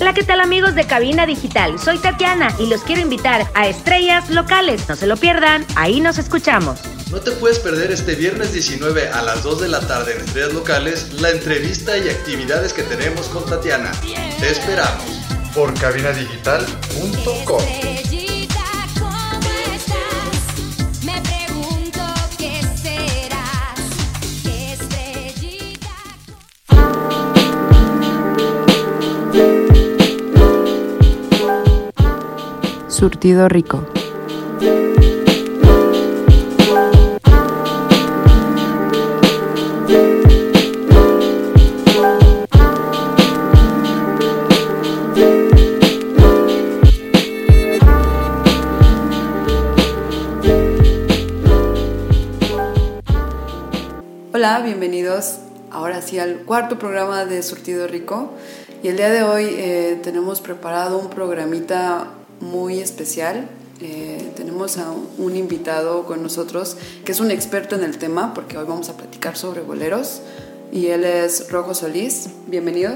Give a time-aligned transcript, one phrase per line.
[0.00, 1.78] Hola, ¿qué tal amigos de Cabina Digital?
[1.78, 4.88] Soy Tatiana y los quiero invitar a Estrellas Locales.
[4.88, 6.80] No se lo pierdan, ahí nos escuchamos.
[7.10, 10.54] No te puedes perder este viernes 19 a las 2 de la tarde en Estrellas
[10.54, 13.92] Locales la entrevista y actividades que tenemos con Tatiana.
[14.40, 15.04] Te esperamos
[15.54, 17.62] por cabinadigital.com.
[33.02, 33.84] Surtido rico.
[54.32, 55.38] Hola, bienvenidos
[55.72, 58.30] ahora sí al cuarto programa de Surtido Rico.
[58.84, 62.06] Y el día de hoy eh, tenemos preparado un programita
[62.42, 63.48] muy especial.
[63.80, 68.58] Eh, tenemos a un invitado con nosotros que es un experto en el tema, porque
[68.58, 70.20] hoy vamos a platicar sobre boleros.
[70.70, 72.28] Y él es Rojo Solís.
[72.46, 72.92] Bienvenido.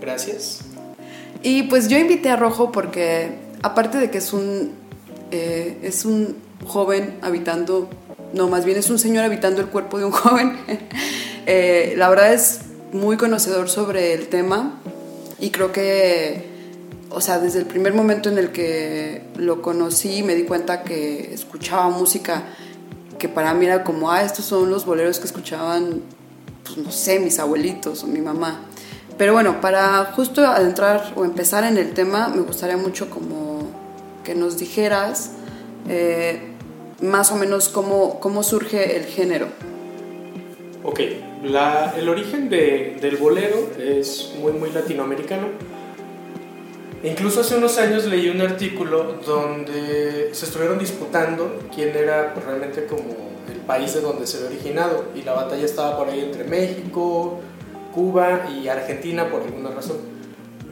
[0.00, 0.60] Gracias.
[1.42, 4.72] Y pues yo invité a Rojo porque, aparte de que es un,
[5.30, 6.36] eh, es un
[6.66, 7.88] joven habitando,
[8.32, 10.56] no, más bien es un señor habitando el cuerpo de un joven,
[11.46, 12.60] eh, la verdad es
[12.92, 14.80] muy conocedor sobre el tema
[15.40, 16.51] y creo que
[17.14, 21.32] o sea, desde el primer momento en el que lo conocí me di cuenta que
[21.32, 22.44] escuchaba música
[23.18, 26.02] que para mí era como, ah, estos son los boleros que escuchaban,
[26.64, 28.62] pues no sé, mis abuelitos o mi mamá.
[29.16, 33.70] Pero bueno, para justo adentrar o empezar en el tema, me gustaría mucho como
[34.24, 35.30] que nos dijeras
[35.88, 36.40] eh,
[37.00, 39.46] más o menos cómo, cómo surge el género.
[40.82, 41.00] Ok,
[41.96, 45.46] el origen de, del bolero es muy, muy latinoamericano
[47.04, 53.32] Incluso hace unos años leí un artículo donde se estuvieron disputando quién era realmente como
[53.50, 57.40] el país de donde se había originado y la batalla estaba por ahí entre México,
[57.92, 59.96] Cuba y Argentina por alguna razón.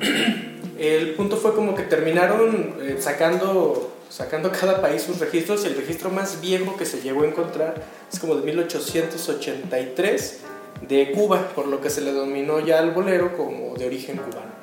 [0.79, 5.75] El punto fue como que terminaron eh, sacando, sacando cada país sus registros y el
[5.75, 10.41] registro más viejo que se llegó a encontrar es como de 1883
[10.89, 14.60] de Cuba, por lo que se le denominó ya al bolero como de origen cubano.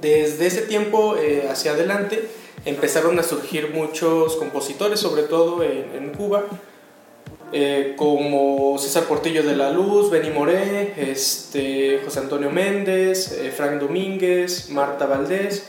[0.00, 2.28] Desde ese tiempo eh, hacia adelante
[2.64, 6.44] empezaron a surgir muchos compositores, sobre todo en, Cuba,
[7.52, 13.80] eh, como César Portillo de la Luz, Benny Moré, este, José Antonio Méndez, eh, Frank
[13.80, 15.68] Domínguez, Marta Valdés,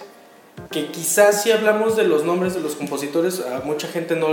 [0.70, 4.28] que quizás si hablamos de los nombres de los compositores, a mucha gente no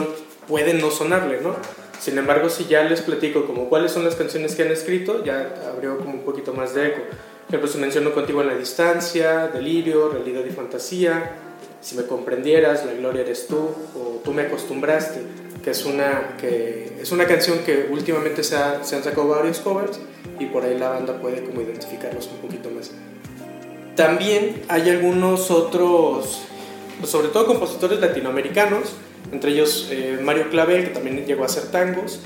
[0.47, 1.57] puede no sonarle, ¿no?
[2.01, 5.55] Sin embargo, si ya les platico como cuáles son las canciones que han escrito, ya
[5.75, 7.03] abrió como un poquito más de eco
[7.49, 11.37] ejemplo, se mencionó contigo en la distancia, delirio, realidad y fantasía,
[11.81, 15.21] si me comprendieras, la gloria eres tú, o tú me acostumbraste,
[15.63, 20.01] que es una, que es una canción que últimamente se, se han sacado varios covers
[20.41, 22.91] y por ahí la banda puede como identificarlos un poquito más.
[23.95, 26.43] También hay algunos otros,
[27.05, 28.95] sobre todo compositores latinoamericanos,
[29.33, 32.21] entre ellos eh, Mario Clavel, que también llegó a hacer tangos,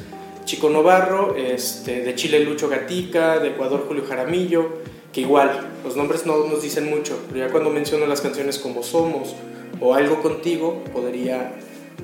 [0.44, 4.81] Chico Novarro, este, de Chile Lucho Gatica, de Ecuador Julio Jaramillo,
[5.12, 8.82] que igual, los nombres no nos dicen mucho, pero ya cuando menciono las canciones como
[8.82, 9.34] Somos
[9.81, 11.53] o Algo Contigo, podría,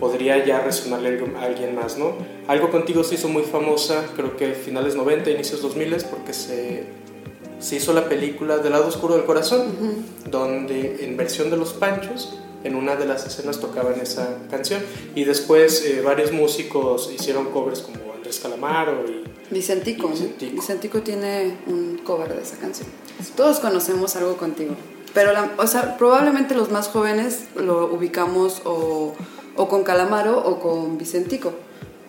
[0.00, 2.14] podría ya resonarle a alguien más, ¿no?
[2.48, 6.84] Algo Contigo se hizo muy famosa, creo que finales 90, inicios 2000, porque se,
[7.58, 9.66] se hizo la película Del lado oscuro del corazón,
[10.30, 14.82] donde en versión de Los Panchos, en una de las escenas tocaban esa canción,
[15.14, 20.08] y después eh, varios músicos hicieron covers como Andrés Calamaro y Vicentico,
[20.52, 21.02] Vicentico.
[21.02, 22.88] tiene un cover de esa canción.
[23.36, 24.74] Todos conocemos algo contigo.
[25.14, 29.14] Pero, o sea, probablemente los más jóvenes lo ubicamos o,
[29.56, 31.54] o, con Calamaro o con Vicentico.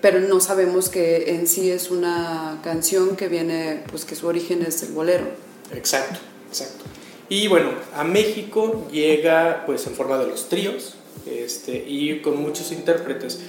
[0.01, 4.63] Pero no sabemos que en sí es una canción que viene, pues que su origen
[4.63, 5.25] es el bolero.
[5.73, 6.19] Exacto,
[6.49, 6.85] exacto.
[7.29, 10.95] Y bueno, a México llega pues en forma de los tríos
[11.25, 13.39] este, y con muchos intérpretes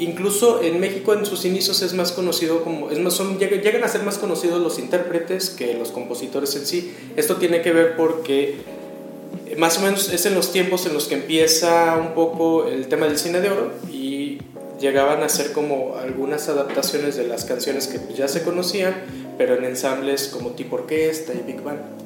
[0.00, 4.18] incluso en México en sus inicios es más conocido como, son, llegan a ser más
[4.18, 6.94] conocidos los intérpretes que los compositores en sí.
[7.16, 8.56] Esto tiene que ver porque
[9.46, 12.88] eh, más o menos es en los tiempos en los que empieza un poco el
[12.88, 14.38] tema del cine de oro y
[14.80, 18.94] llegaban a ser como algunas adaptaciones de las canciones que ya se conocían,
[19.36, 21.99] pero en ensambles como tipo orquesta y big band.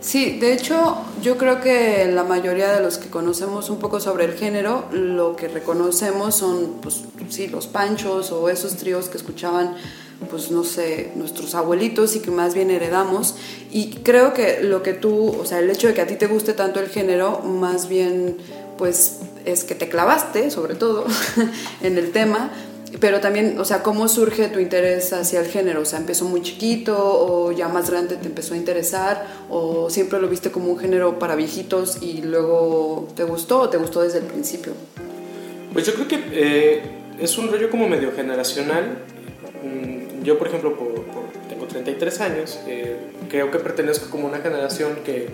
[0.00, 4.24] Sí, de hecho yo creo que la mayoría de los que conocemos un poco sobre
[4.24, 9.76] el género, lo que reconocemos son, pues sí, los panchos o esos tríos que escuchaban
[10.30, 13.36] pues no sé, nuestros abuelitos y que más bien heredamos.
[13.70, 16.26] Y creo que lo que tú, o sea, el hecho de que a ti te
[16.26, 18.36] guste tanto el género, más bien
[18.76, 21.04] pues es que te clavaste, sobre todo,
[21.82, 22.50] en el tema,
[23.00, 25.82] pero también, o sea, ¿cómo surge tu interés hacia el género?
[25.82, 29.26] O sea, ¿empezó muy chiquito o ya más grande te empezó a interesar?
[29.50, 33.76] ¿O siempre lo viste como un género para viejitos y luego te gustó o te
[33.76, 34.72] gustó desde el principio?
[35.72, 36.82] Pues yo creo que eh,
[37.20, 38.98] es un rollo como medio generacional.
[39.62, 40.74] Mm, yo, por ejemplo,
[41.48, 42.96] tengo 33 años, eh,
[43.28, 45.28] creo que pertenezco como una generación que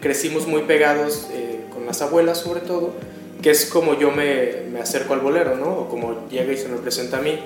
[0.00, 2.94] crecimos muy pegados eh, con las abuelas sobre todo
[3.42, 5.80] que es como yo me, me, acerco al bolero, ¿no?
[5.80, 7.38] O como llega y se me presenta a mí,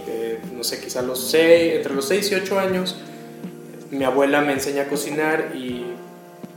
[0.60, 2.96] no sé, quizá los seis, entre los 6 y 8 años,
[3.90, 5.86] mi abuela me enseña a cocinar y,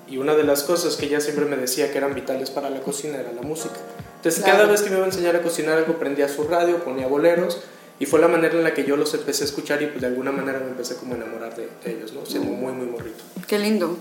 [0.09, 2.81] y, una de las cosas que ella siempre me decía que eran vitales para la
[2.81, 3.75] cocina era la música.
[4.17, 7.07] Entonces cada vez que me iba a enseñar a cocinar algo prendía su radio, ponía
[7.07, 7.61] boleros
[7.99, 10.07] y fue la manera en la que yo los empecé a escuchar y pues de
[10.07, 12.25] alguna manera me empecé como a enamorar de, ellos, ¿no?
[12.25, 13.23] Siendo muy, muy morrito.
[13.47, 13.97] Qué lindo.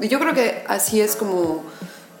[0.00, 1.64] Y yo creo que así es como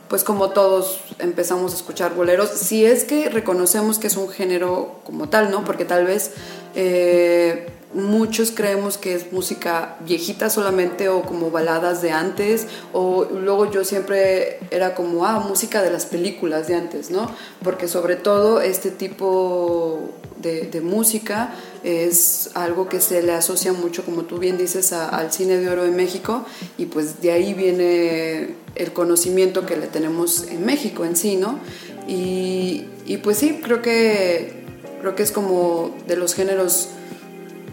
[0.08, 5.00] pues como todos empezamos a escuchar boleros, si es que reconocemos que es un género
[5.04, 5.64] como tal, ¿no?
[5.64, 6.32] Porque tal vez
[6.74, 13.70] eh, muchos creemos que es música viejita solamente o como baladas de antes, o luego
[13.70, 17.30] yo siempre era como, ah, música de las películas de antes, ¿no?
[17.62, 24.22] Porque sobre todo este tipo de, música es algo que se le asocia mucho, como
[24.22, 26.44] tú bien dices, al cine de oro de México
[26.76, 31.58] y pues de ahí viene el conocimiento que le tenemos en México en sí, ¿no?
[32.06, 34.64] Y, y pues sí, creo que,
[35.00, 36.88] creo que es como de los géneros,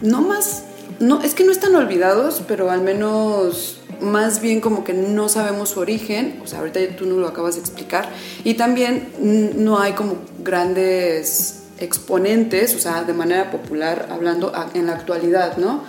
[0.02, 0.64] no más,
[1.00, 5.70] no, es que no están olvidados, pero al menos más bien como que no sabemos
[5.70, 8.08] su origen, o sea, ahorita tú no lo acabas de explicar,
[8.44, 9.08] y también
[9.56, 15.82] no hay como grandes exponentes, o sea, de manera popular hablando en la actualidad, ¿no?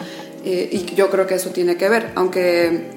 [0.43, 2.91] Eh, y yo creo que eso tiene que ver, aunque,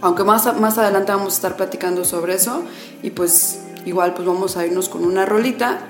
[0.00, 2.62] aunque más, más adelante vamos a estar platicando sobre eso
[3.02, 5.80] y pues igual pues vamos a irnos con una rolita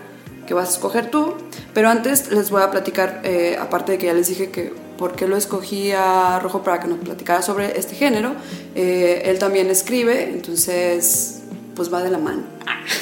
[0.46, 1.35] que vas a escoger tú,
[1.75, 5.14] pero antes les voy a platicar, eh, aparte de que ya les dije que por
[5.14, 8.32] qué lo escogí a Rojo para que nos platicara sobre este género,
[8.75, 11.43] eh, él también escribe, entonces
[11.76, 12.43] pues va de la mano.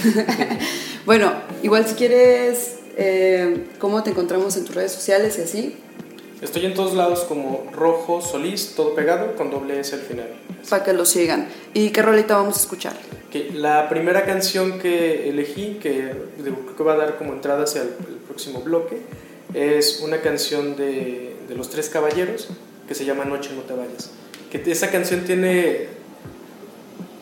[1.06, 5.76] bueno, igual si quieres eh, cómo te encontramos en tus redes sociales y así.
[6.42, 10.28] Estoy en todos lados como Rojo Solís, todo pegado, con doble S al final.
[10.68, 11.48] Para que lo sigan.
[11.72, 12.94] ¿Y qué rolita vamos a escuchar?
[13.52, 16.10] la primera canción que elegí, que
[16.40, 17.88] creo que va a dar como entrada hacia el,
[18.26, 18.98] próximo bloque,
[19.52, 22.48] es una canción de, de, Los Tres Caballeros
[22.88, 24.10] que se llama Noche no te vayas.
[24.50, 25.88] Que esa canción tiene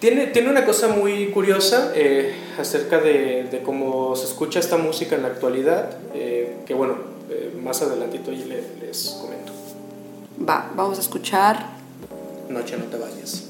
[0.04, 5.16] tiene, tiene una cosa muy curiosa eh, acerca de, de, cómo se escucha esta música
[5.16, 6.96] en la actualidad, eh, que bueno,
[7.30, 8.46] eh, más adelantito les,
[8.82, 9.52] les comento.
[10.46, 11.68] Va, vamos a escuchar.
[12.50, 13.44] Noche no te vayas.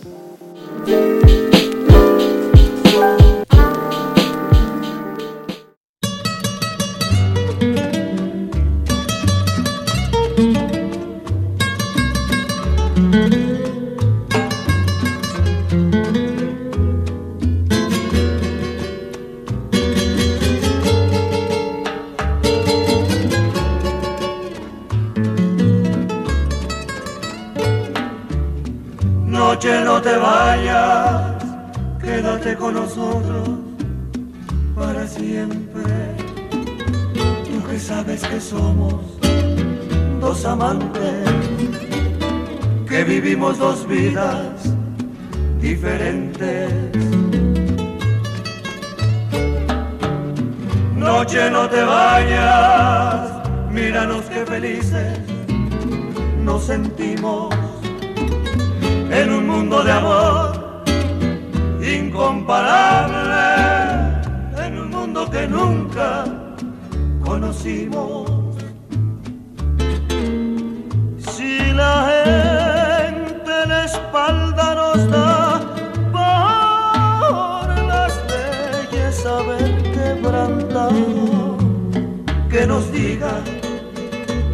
[82.54, 83.42] Que nos diga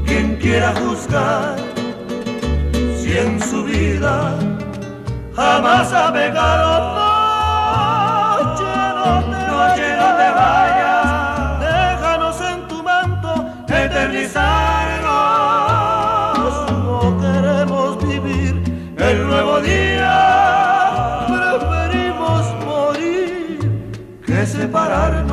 [0.06, 1.56] quien quiera juzgar
[2.96, 4.38] si en su vida
[5.36, 6.70] jamás ha pegado
[9.50, 11.06] noche no te vayas,
[11.60, 13.30] déjanos en tu manto
[13.68, 16.54] eternizarnos.
[16.86, 18.54] No queremos vivir
[18.96, 23.58] el nuevo día, preferimos morir
[24.24, 25.29] que separarnos.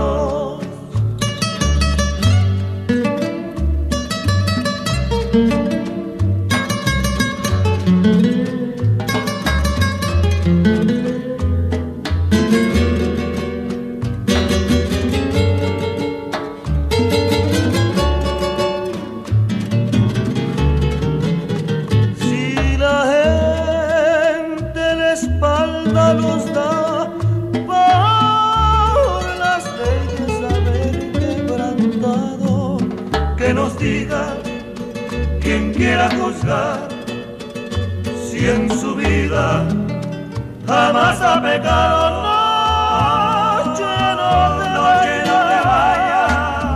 [41.47, 41.99] Pecado.
[42.27, 46.31] Noche no te, Noche no te vayas,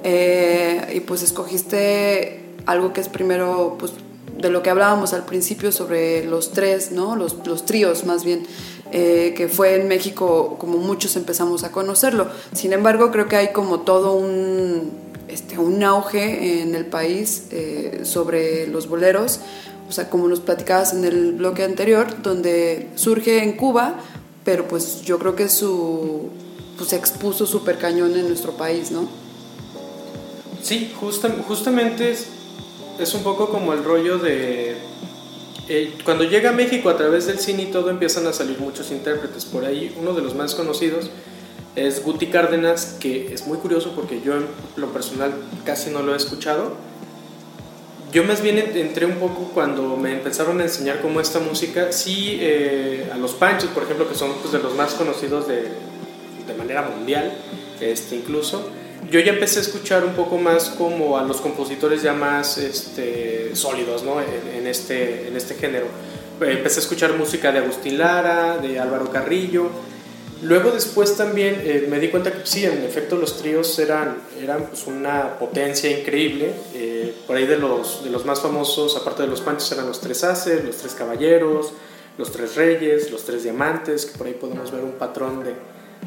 [0.03, 3.93] eh, y pues escogiste algo que es primero pues
[4.37, 7.15] de lo que hablábamos al principio sobre los tres, ¿no?
[7.15, 8.45] Los, los tríos más bien,
[8.91, 12.27] eh, que fue en México como muchos empezamos a conocerlo.
[12.53, 18.01] Sin embargo, creo que hay como todo un, este, un auge en el país eh,
[18.03, 19.39] sobre los boleros,
[19.87, 23.95] o sea, como nos platicabas en el bloque anterior, donde surge en Cuba,
[24.43, 26.29] pero pues yo creo que su,
[26.77, 29.07] pues, se expuso súper cañón en nuestro país, ¿no?
[30.61, 32.27] Sí, justa- justamente es,
[32.99, 34.75] es un poco como el rollo de...
[35.69, 38.91] eh, cuando llega a México a través del cine y todo empiezan a salir muchos
[38.91, 39.45] intérpretes.
[39.45, 41.09] Por ahí uno de los más conocidos
[41.87, 44.45] es Guti Cárdenas, que es muy curioso porque yo en
[44.75, 45.33] lo personal
[45.65, 46.73] casi no lo he escuchado.
[48.11, 51.91] Yo más bien en- entré un poco cuando me empezaron a enseñar cómo esta música,
[51.91, 55.63] sí, eh, a los Panchos, por ejemplo, que son pues, de los más conocidos de,
[56.47, 57.31] de manera mundial,
[57.79, 58.67] este, incluso.
[59.11, 63.55] Yo ya empecé a escuchar un poco más como a los compositores ya más este,
[63.55, 64.19] sólidos ¿no?
[64.21, 65.85] en, en este, en este género.
[66.41, 69.69] Empecé a escuchar música de Agustín Lara, de Álvaro Carrillo.
[70.41, 74.67] Luego después también eh, me di cuenta que sí, en efecto los tríos eran, eran
[74.67, 76.53] pues, una potencia increíble.
[76.73, 79.99] Eh, por ahí de los, de los más famosos, aparte de los panchos, eran los
[79.99, 81.73] tres haces, los tres caballeros,
[82.17, 85.55] los tres reyes, los tres diamantes, que por ahí podemos ver un patrón de,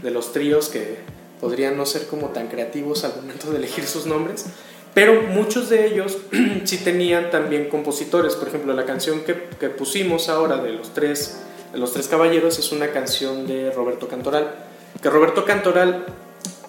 [0.02, 0.96] de los tríos que
[1.38, 4.46] podrían no ser como tan creativos al momento de elegir sus nombres.
[4.94, 6.16] Pero muchos de ellos
[6.64, 8.34] sí tenían también compositores.
[8.36, 11.36] Por ejemplo, la canción que, que pusimos ahora de los tres
[11.74, 14.54] los tres caballeros es una canción de Roberto Cantoral.
[15.00, 16.06] Que Roberto Cantoral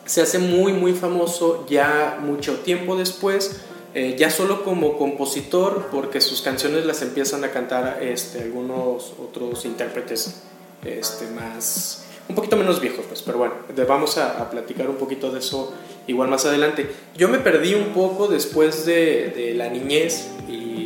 [0.05, 3.62] se hace muy, muy famoso ya mucho tiempo después,
[3.93, 9.65] eh, ya solo como compositor, porque sus canciones las empiezan a cantar este, algunos otros
[9.65, 10.41] intérpretes
[10.83, 13.53] este, más, un poquito menos viejos, pues, pero bueno,
[13.88, 15.74] vamos a, a platicar un poquito de eso
[16.07, 16.89] igual más adelante.
[17.15, 20.82] Yo me perdí un poco después de, de la niñez y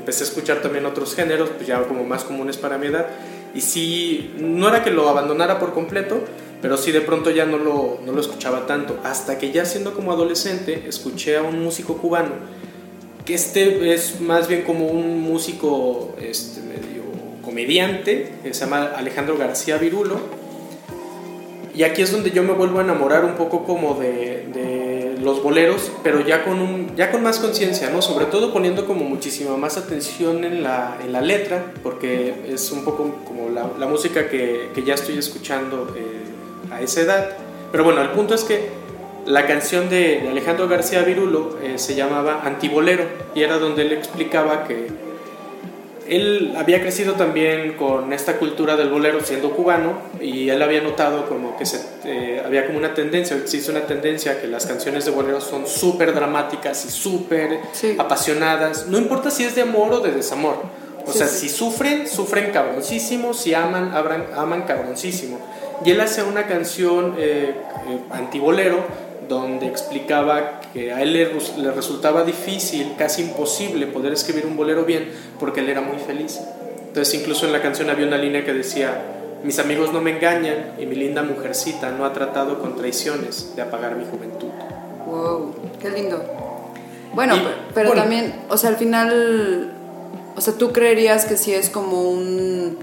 [0.00, 3.06] empecé a escuchar también otros géneros, pues ya como más comunes para mi edad,
[3.54, 6.20] y sí, no era que lo abandonara por completo,
[6.60, 9.94] pero sí de pronto ya no lo, no lo escuchaba tanto, hasta que ya siendo
[9.94, 12.30] como adolescente escuché a un músico cubano,
[13.24, 17.02] que este es más bien como un músico este, medio
[17.42, 20.18] comediante, que se llama Alejandro García Virulo,
[21.74, 24.79] y aquí es donde yo me vuelvo a enamorar un poco como de, de
[25.20, 28.02] los boleros, pero ya con, un, ya con más conciencia, ¿no?
[28.02, 32.84] Sobre todo poniendo como muchísima más atención en la, en la letra, porque es un
[32.84, 37.36] poco como la, la música que, que, ya estoy escuchando eh, a esa edad.
[37.70, 38.70] Pero bueno, el punto es que
[39.26, 44.64] la canción de, Alejandro García Virulo eh, se llamaba Antibolero y era donde él explicaba
[44.64, 44.88] que
[46.10, 51.28] él había crecido también con esta cultura del bolero siendo cubano y él había notado
[51.28, 55.12] como que se, eh, había como una tendencia, existe una tendencia que las canciones de
[55.12, 57.94] bolero son súper dramáticas y súper Sí.
[57.98, 60.56] apasionadas, no importa si es de amor o de desamor.
[61.06, 61.48] O Sí, sea, sí.
[61.48, 65.38] si sufren, sufren cabroncísimo, si aman, abran- aman cabroncísimo.
[65.84, 67.54] Y él hace una canción eh,
[67.88, 68.84] eh, antibolero
[69.30, 74.84] donde explicaba que a él le, le resultaba difícil, casi imposible poder escribir un bolero
[74.84, 75.08] bien
[75.38, 76.40] porque él era muy feliz.
[76.88, 79.00] Entonces incluso en la canción había una línea que decía,
[79.44, 83.62] mis amigos no me engañan y mi linda mujercita no ha tratado con traiciones de
[83.62, 84.48] apagar mi juventud.
[85.06, 86.20] Wow, qué lindo.
[87.14, 87.40] Bueno, Y,
[87.72, 88.02] pero bueno.
[88.02, 89.72] también, o sea, al final,
[90.34, 92.78] o sea, tú creerías que sí es como un,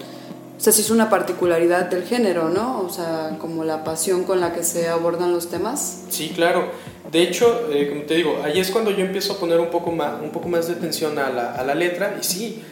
[0.57, 2.81] o sea, sí es una particularidad del género, ¿no?
[2.81, 6.01] O sea, como la pasión con la que se abordan los temas.
[6.09, 6.71] Sí, claro.
[7.11, 9.91] De hecho, eh, como te digo, ahí es cuando yo empiezo a poner un poco
[9.91, 12.63] más, un poco más de atención a la, a la letra y sí,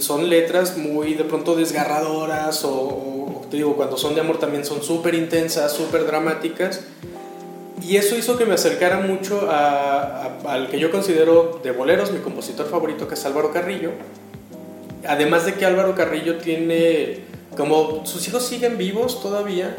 [0.00, 4.64] son letras muy de pronto desgarradoras o, o, te digo, cuando son de amor también
[4.64, 6.80] son súper intensas, súper dramáticas.
[7.82, 12.12] Y eso hizo que me acercara mucho a- a- al que yo considero de boleros,
[12.12, 13.90] mi compositor favorito, que es Álvaro Carrillo.
[15.06, 17.20] Además de que Álvaro Carrillo tiene,
[17.56, 19.76] como sus hijos siguen vivos todavía,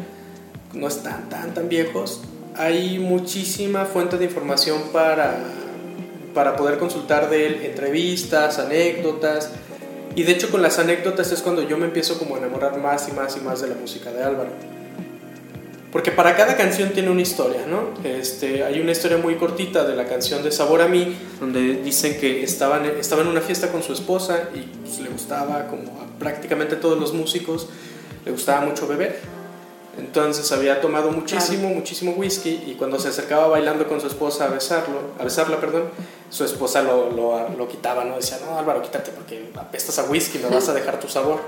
[0.74, 2.22] no están tan, tan viejos,
[2.56, 5.38] hay muchísima fuente de información para,
[6.34, 9.52] para poder consultar de él, entrevistas, anécdotas.
[10.16, 13.10] Y de hecho con las anécdotas es cuando yo me empiezo como a enamorar más
[13.10, 14.75] y más y más de la música de Álvaro.
[15.96, 17.94] Porque para cada canción tiene una historia, ¿no?
[18.04, 22.20] Este, hay una historia muy cortita de la canción de Sabor a mí, donde dicen
[22.20, 26.20] que estaban, estaba en una fiesta con su esposa y pues, le gustaba, como a
[26.20, 27.70] prácticamente todos los músicos,
[28.26, 29.22] le gustaba mucho beber.
[29.98, 34.50] Entonces había tomado muchísimo, muchísimo whisky y cuando se acercaba bailando con su esposa a
[34.50, 35.84] besarlo, a besarla, perdón,
[36.30, 38.18] su esposa lo, lo, lo quitaba, ¿no?
[38.18, 41.40] Decía, no Álvaro, quítate porque apestas a whisky, me vas a dejar tu sabor.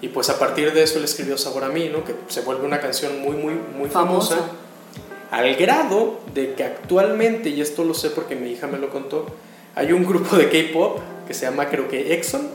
[0.00, 2.04] Y pues a partir de eso él escribió Sabor a mí, ¿no?
[2.04, 4.36] Que se vuelve una canción muy, muy, muy famosa.
[4.36, 4.52] Famosa.
[5.30, 9.26] Al grado de que actualmente, y esto lo sé porque mi hija me lo contó,
[9.74, 12.48] hay un grupo de K-pop que se llama creo que Exxon,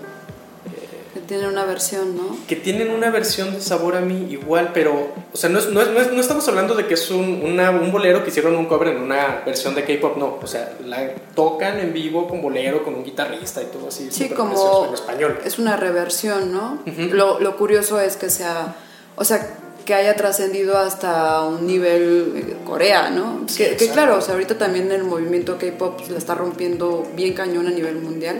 [1.33, 2.37] Que tiene una versión, ¿no?
[2.47, 5.81] que tienen una versión de Sabor a mí igual, pero, o sea, no, es- no,
[5.81, 8.55] es- no, es- no estamos hablando de que es un, una- un bolero que hicieron
[8.55, 12.41] un cover en una versión de K-pop, no, o sea, la tocan en vivo con
[12.41, 14.09] bolero, con un guitarrista y todo así.
[14.11, 15.39] Sí, como en español.
[15.45, 16.79] es una reversión, ¿no?
[17.11, 18.75] Lo, lo curioso es que sea,
[19.15, 23.41] o sea, que haya trascendido hasta un nivel eh, Corea, ¿no?
[23.47, 27.67] Sí, que, claro, o sea, ahorita también el movimiento K-pop la está rompiendo bien cañón
[27.67, 28.39] a nivel mundial,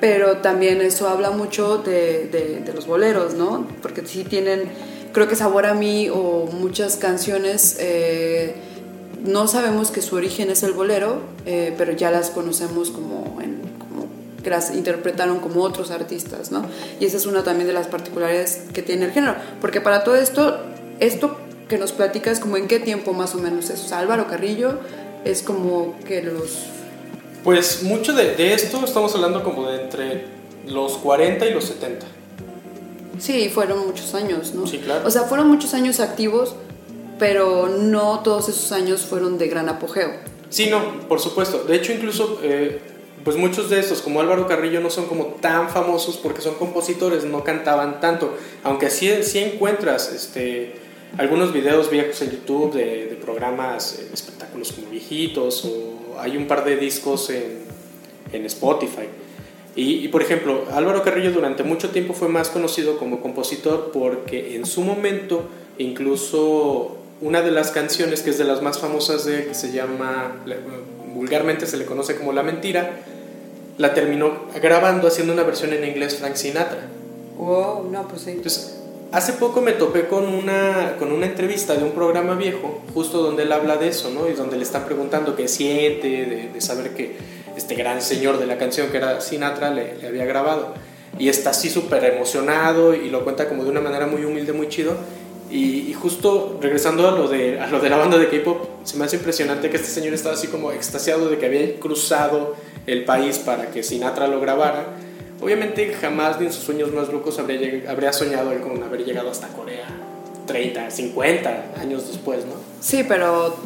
[0.00, 3.66] pero también eso habla mucho de, de- de los boleros, ¿no?
[3.82, 4.62] Porque sí tienen,
[5.12, 7.76] creo que Sabor a mí o muchas canciones...
[7.78, 8.54] eh,
[9.24, 13.60] no sabemos que su origen es el bolero, eh, pero ya las conocemos como, en-
[14.42, 16.64] que las interpretaron como otros artistas, ¿no?
[16.98, 20.16] Y esa es una también de las particularidades que tiene el género, porque para todo
[20.16, 20.58] esto,
[21.00, 21.36] esto
[21.68, 24.78] que nos platicas, como en qué tiempo más o menos es, o sea, Álvaro Carrillo
[25.26, 26.64] es como que los...
[27.44, 30.24] Pues mucho de, de esto estamos hablando como de entre
[30.66, 32.06] los 40 y los 70.
[33.18, 34.66] Sí, fueron muchos años, ¿no?
[34.66, 35.06] Sí, claro.
[35.06, 36.54] O sea, fueron muchos años activos,
[37.18, 40.10] pero no todos esos años fueron de gran apogeo.
[40.48, 41.64] Sí, no, por supuesto.
[41.64, 42.80] De hecho, incluso, eh,
[43.22, 47.24] pues muchos de estos, como Álvaro Carrillo, no son como tan famosos porque son compositores,
[47.24, 48.34] no cantaban tanto.
[48.64, 50.76] Aunque sí, sí encuentras este,
[51.18, 56.46] algunos videos viejos en YouTube de, de programas, eh, espectáculos como viejitos, o hay un
[56.46, 57.58] par de discos en,
[58.32, 59.08] en Spotify.
[59.76, 64.56] Y, y, por ejemplo, Álvaro Carrillo durante mucho tiempo fue más conocido como compositor porque
[64.56, 69.46] en su momento incluso una de las canciones que es de las más famosas de
[69.46, 70.36] que se llama,
[71.14, 73.00] vulgarmente se le conoce como La Mentira,
[73.78, 76.88] la terminó grabando haciendo una versión en inglés Frank Sinatra.
[77.36, 78.30] Wow, no, pues sí.
[78.30, 78.79] Entonces,
[79.12, 83.42] hace poco me topé con una, con una entrevista de un programa viejo, justo donde
[83.42, 84.28] él habla de eso, ¿no?
[84.28, 87.16] Y donde le están preguntando qué siente, de, saber que
[87.56, 90.74] este gran señor de la canción, que era Sinatra, le, había grabado.
[91.18, 94.68] Y está así súper emocionado y lo cuenta como de una manera muy humilde, muy
[94.68, 94.94] chido.
[95.50, 98.96] Y, y justo regresando a lo, de, a lo de la banda de K-pop, se
[98.96, 102.54] me hace impresionante que este señor estaba así como extasiado de que había cruzado
[102.86, 104.86] el país para que Sinatra lo grabara.
[105.40, 109.30] Obviamente jamás ni en sus sueños más locos habría, habría soñado él con haber llegado
[109.30, 109.86] hasta Corea
[110.46, 112.54] 30, 50 años después, ¿no?
[112.80, 113.56] Sí, pero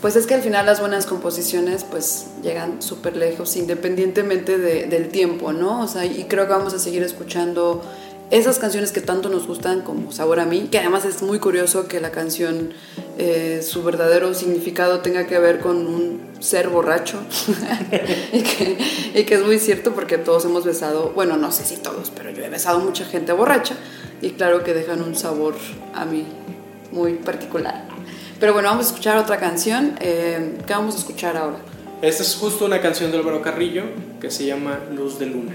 [0.00, 5.08] pues es que al final las buenas composiciones pues llegan súper lejos independientemente de- del
[5.08, 5.82] tiempo, ¿no?
[5.82, 7.82] O sea, y creo que vamos a seguir escuchando
[8.30, 11.88] esas canciones que tanto nos gustan como Sabor a mí, que además es muy curioso
[11.88, 12.72] que la canción,
[13.18, 17.18] eh, su verdadero significado tenga que ver con un ser borracho
[18.32, 18.78] y, que,
[19.14, 22.30] y que es muy cierto porque todos hemos besado, bueno, no sé si todos, pero
[22.30, 23.76] yo he besado mucha gente borracha
[24.20, 25.54] y claro que dejan un sabor
[25.94, 26.24] a mí
[26.90, 27.84] muy particular.
[28.40, 29.96] Pero bueno, vamos a escuchar otra canción.
[30.00, 31.58] Eh, ¿Qué vamos a escuchar ahora?
[32.02, 33.84] Esta es justo una canción de Álvaro Carrillo
[34.20, 35.54] que se llama Luz de Luna.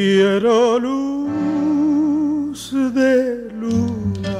[0.00, 4.36] Quiero luz de luna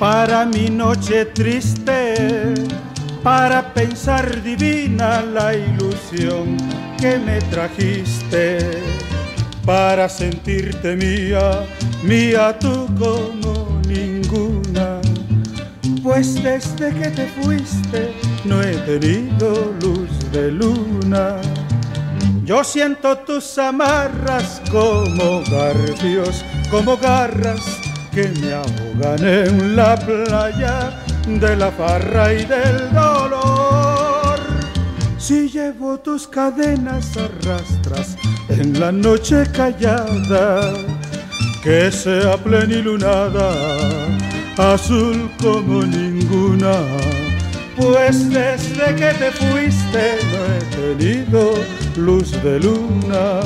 [0.00, 2.52] para mi noche triste,
[3.22, 6.56] para pensar divina la ilusión
[6.98, 8.58] que me trajiste,
[9.64, 11.64] para sentirte mía,
[12.02, 15.00] mía tú como ninguna.
[16.02, 18.12] Pues desde que te fuiste
[18.44, 21.36] no he tenido luz de luna.
[22.44, 27.60] Yo siento tus amarras como garfios, como garras
[28.12, 34.40] que me ahogan en la playa de la farra y del dolor.
[35.18, 38.16] Si llevo tus cadenas arrastras
[38.48, 40.74] en la noche callada,
[41.62, 43.52] que sea plenilunada,
[44.58, 46.74] azul como ninguna.
[47.76, 51.54] Pues desde que te fuiste no he tenido
[51.96, 53.40] luz de luna.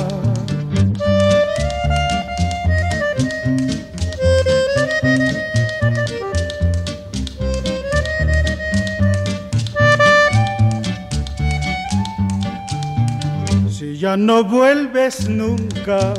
[13.69, 16.13] Si ya no vuelves nunca,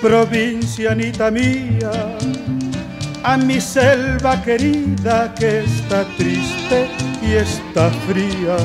[0.00, 1.90] provincianita mía,
[3.22, 8.56] a mi selva querida que está triste y está fría,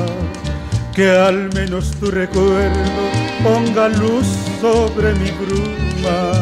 [0.94, 3.02] que al menos tu recuerdo
[3.42, 4.26] ponga luz
[4.60, 6.32] sobre mi bruma,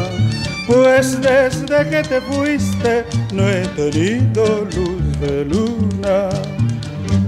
[0.67, 6.29] pues desde que te fuiste no he tenido luz de luna.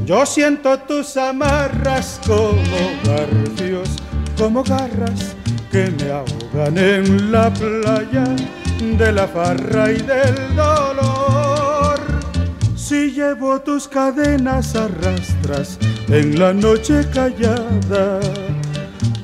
[0.06, 3.90] Yo siento tus amarras como garfios,
[4.38, 5.36] como garras
[5.72, 8.24] que me ahogan en la playa
[8.80, 11.45] de la farra y del dolor.
[12.88, 18.19] Si llevo tus cadenas arrastras en la noche callada,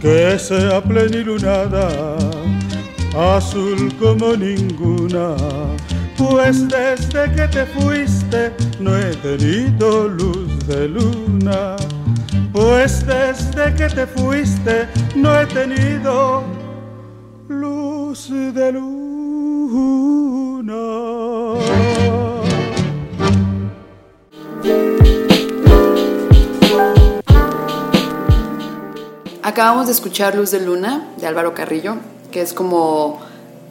[0.01, 2.17] que sea plenilunada,
[3.15, 5.35] azul como ninguna.
[6.17, 11.75] Pues desde que te fuiste no he tenido luz de luna.
[12.51, 16.43] Pues desde que te fuiste no he tenido
[17.47, 19.91] luz de luna.
[29.43, 31.95] Acabamos de escuchar Luz de Luna de Álvaro Carrillo,
[32.31, 33.19] que es como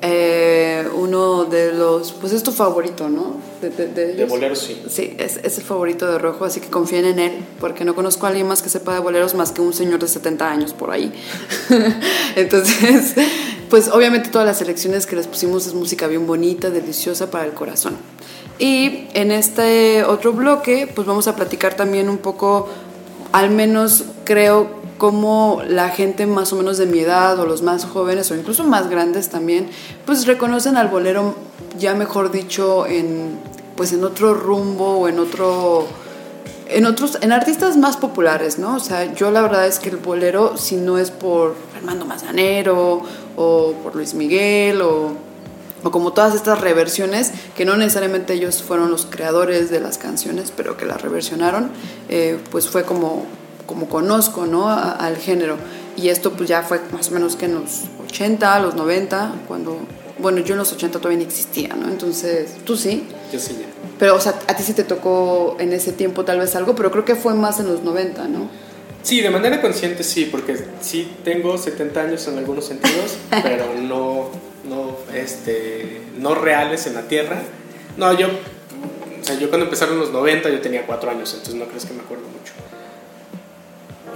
[0.03, 3.37] eh, uno de los, pues es tu favorito, ¿no?
[3.61, 4.83] De, de, de boleros, sí.
[4.89, 8.27] Sí, es, es el favorito de Rojo, así que confíen en él, porque no conozco
[8.27, 10.91] a alguien más que sepa de boleros más que un señor de 70 años por
[10.91, 11.13] ahí.
[12.37, 13.15] Entonces,
[13.69, 17.53] pues obviamente todas las selecciones que les pusimos es música bien bonita, deliciosa para el
[17.53, 17.97] corazón.
[18.59, 22.69] Y en este otro bloque, pues vamos a platicar también un poco,
[23.33, 27.87] al menos creo, cómo la gente más o menos de mi edad o los más
[27.87, 29.71] jóvenes o incluso más grandes también,
[30.05, 31.35] pues reconocen al bolero
[31.79, 33.39] ya mejor dicho en
[33.77, 35.87] pues en otro rumbo o en otro
[36.69, 38.77] en otros en artistas más populares, ¿no?
[38.77, 43.01] O sea, yo la verdad es que el bolero si no es por Armando Manzanero
[43.37, 45.13] o por Luis Miguel o
[45.83, 50.53] o como todas estas reversiones, que no necesariamente ellos fueron los creadores de las canciones,
[50.55, 51.71] pero que las reversionaron,
[52.11, 53.25] eh, pues fue como,
[53.71, 54.69] como conozco ¿no?
[54.69, 55.57] A- al género.
[55.97, 59.79] Y esto pues ya fue más o menos que en los 80, los 90, cuando,
[60.19, 61.89] bueno, yo en los 80 todavía ni existía, ¿no?
[61.89, 63.07] Entonces, tú sí.
[63.33, 63.67] Yo sí ya.
[63.99, 66.91] Pero, o sea, a ti sí te tocó en ese tiempo tal vez algo, pero
[66.91, 68.49] creo que fue más en los 90, ¿no?
[69.03, 74.31] Sí, de manera consciente sí, porque sí tengo 70 años en algunos sentidos, pero no,
[74.69, 77.39] no, este, no reales en la tierra.
[77.97, 81.67] No, yo, o sea, yo cuando empezaron los 90 yo tenía 4 años, entonces no
[81.67, 82.40] crees que me acuerdo mucho.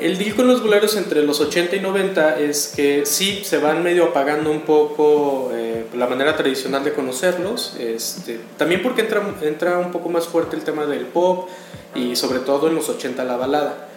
[0.05, 3.83] El deal con los boleros entre los 80 y 90 es que sí, se van
[3.83, 9.79] medio apagando un poco eh, la manera tradicional de conocerlos, este, también porque entra, entra
[9.79, 11.49] un poco más fuerte el tema del pop
[11.95, 13.89] y sobre todo en los 80 la balada.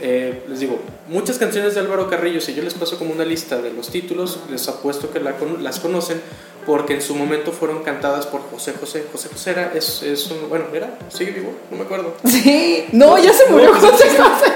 [0.00, 3.62] Eh, les digo, muchas canciones de Álvaro Carrillo, si yo les paso como una lista
[3.62, 6.20] de los títulos, les apuesto que las conocen
[6.66, 9.04] porque en su momento fueron cantadas por José José.
[9.10, 12.14] José José era, es, es un, bueno, era, sigue vivo, no me acuerdo.
[12.24, 14.52] Sí, no, ya se murió No, José sí, José.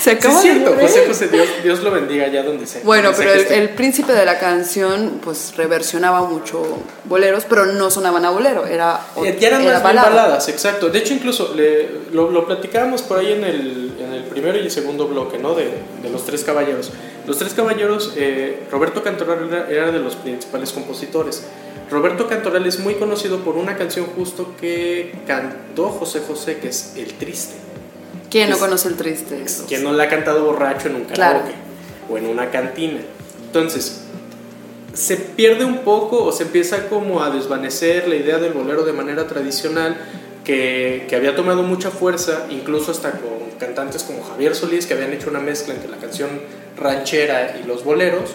[0.00, 0.88] Se Sí, acaba es cierto, de morir.
[0.88, 2.80] José José, Dios, Dios lo bendiga allá donde sea.
[2.84, 6.62] Bueno, pero el, príncipe de la canción, pues reversionaba mucho
[7.04, 10.88] boleros, pero no sonaban a bolero, era, Eh, Ya eran era más bien baladas, exacto.
[10.88, 14.62] De hecho, incluso le- lo, lo platicábamos por ahí en el, en el primero y
[14.62, 15.54] el segundo bloque, ¿no?
[15.54, 15.64] De,
[16.02, 16.90] de Los Tres Caballeros.
[17.26, 21.44] Los Tres Caballeros, eh, Roberto Cantoral era, era de los principales compositores.
[21.90, 26.94] Roberto Cantoral es muy conocido por una canción justo que cantó José José, que es
[26.96, 27.54] El Triste.
[28.30, 29.44] ¿Quién no conoce el triste?
[29.66, 31.40] Quien no la ha cantado borracho en un Claro.
[31.40, 31.54] karaoke
[32.08, 33.00] o en una cantina.
[33.46, 34.02] Entonces,
[34.94, 38.92] se pierde un poco o se empieza como a desvanecer la idea del bolero de
[38.92, 39.96] manera tradicional
[40.44, 45.12] que, que había tomado mucha fuerza, incluso hasta con cantantes como Javier Solís, que habían
[45.12, 46.28] hecho una mezcla entre la canción
[46.76, 48.30] ranchera y los boleros,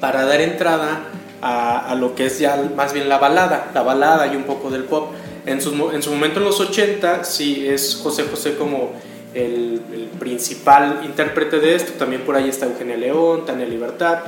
[0.00, 1.00] para dar entrada
[1.42, 4.84] a, lo que es ya más bien la balada, la balada y un poco del
[4.84, 5.12] pop.
[5.46, 8.92] En su, en su momento en los 80 sí es José José como
[9.34, 9.80] el,
[10.18, 14.18] principal intérprete de esto, también por ahí está Eugenia León, Tania Libertad.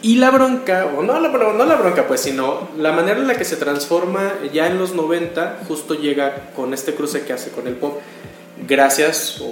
[0.00, 3.34] Y la bronca, o no la, no la bronca pues, sino la manera en la
[3.34, 7.66] que se transforma ya en los 90 justo llega con este cruce que hace con
[7.66, 7.98] el pop,
[8.68, 9.42] gracias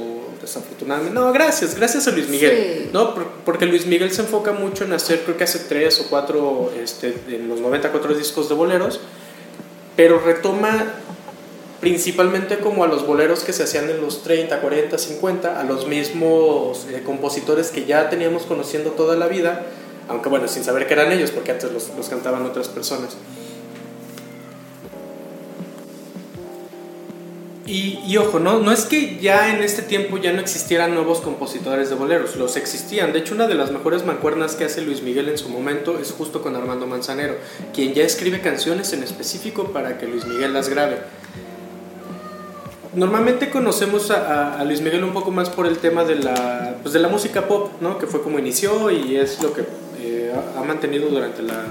[0.46, 1.14] desafortunadamente.
[1.14, 2.82] No, gracias, gracias a Luis Miguel.
[2.84, 2.90] Sí.
[2.92, 6.06] No, por- porque Luis Miguel se enfoca mucho en hacer, creo que hace tres o
[6.08, 9.00] cuatro, este, en los 94 discos de boleros,
[9.96, 10.86] pero retoma
[11.80, 15.86] principalmente como a los boleros que se hacían en los 30, 40, 50, a los
[15.86, 19.66] mismos eh, compositores que ya teníamos conociendo toda la vida,
[20.08, 23.16] aunque bueno, sin saber que eran ellos, porque antes los, los cantaban otras personas.
[27.68, 28.60] Y, ojo, ¿no?
[28.60, 32.56] no es que ya en este tiempo ya no existieran nuevos compositores de boleros, los
[32.56, 33.12] existían.
[33.12, 36.12] De hecho, una de las mejores mancuernas que hace Luis Miguel en su momento es
[36.12, 37.34] justo con Armando Manzanero,
[37.74, 40.98] quien ya escribe canciones en específico para que Luis Miguel las grabe.
[42.94, 47.00] Normalmente conocemos a, Luis Miguel un poco más por el tema de la, pues de
[47.00, 47.98] la música pop, ¿no?
[47.98, 49.62] que fue como inició y es lo que
[50.00, 51.64] eh, ha- mantenido durante la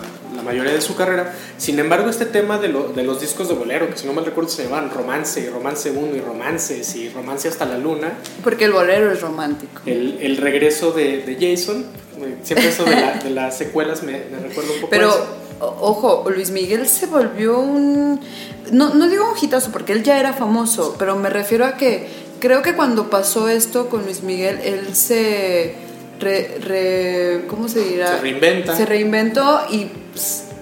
[0.45, 1.33] mayoría de su carrera.
[1.57, 4.25] Sin embargo, este tema de, lo- de los discos de bolero, que si no mal
[4.25, 8.65] recuerdo se llamaban Romance, y Romance 1 y Romances y Romance hasta la Luna, Porque
[8.65, 9.81] el bolero es romántico.
[9.85, 11.85] el, el regreso de, de Jason,
[12.21, 15.13] eh, siempre eso de, la- de las secuelas me, me recuerda un poco Pero,
[15.59, 18.19] ojo, Luis Miguel se volvió un...
[18.71, 22.07] No, no digo un hitazo porque él ya era famoso, pero me refiero a que
[22.39, 25.75] creo que cuando pasó esto con Luis Miguel, él se...
[26.19, 28.15] re- re- ¿Cómo se dirá?
[28.15, 28.75] Se reinventa.
[28.75, 29.87] Se reinventó y,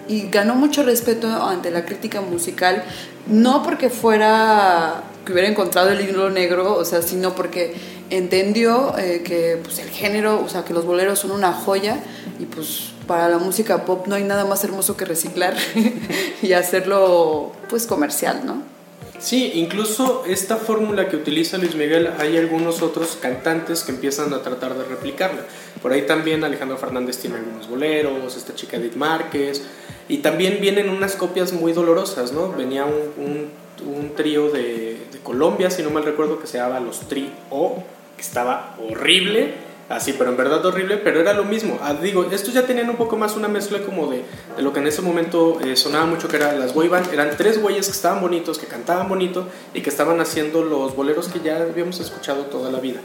[0.07, 2.83] y ganó mucho respeto ante la crítica musical,
[3.27, 7.75] no porque fuera que hubiera encontrado el hilo negro, o sea, sino porque
[8.09, 11.99] entendió eh, que pues, el género, o sea, que los boleros son una joya
[12.39, 15.55] y pues para la música pop no hay nada más hermoso que reciclar
[16.41, 18.73] y hacerlo pues comercial, ¿no?
[19.19, 24.41] Sí, incluso esta fórmula que utiliza Luis Miguel, hay algunos otros cantantes que empiezan a
[24.41, 25.45] tratar de replicarla.
[25.83, 29.61] Por ahí también Alejandro Fernández tiene algunos boleros, esta chica Edith Márquez,
[30.09, 32.51] y también vienen unas copias muy dolorosas, ¿no?
[32.53, 33.51] Venía un,
[33.85, 37.83] un- trío de, Colombia, si no mal recuerdo, que se llamaba Los Tri O,
[38.15, 39.53] que estaba horrible,
[39.89, 41.79] así, pero en verdad horrible, pero era lo mismo.
[41.81, 44.23] Ah, digo, estos ya tenían un poco más una mezcla como de,
[44.55, 46.89] de lo que en ese momento eh, sonaba mucho, que eran las boy.
[47.11, 51.27] Eran tres güeyes que estaban bonitos, que cantaban bonito y que estaban haciendo los boleros
[51.29, 52.99] que ya habíamos escuchado toda la vida.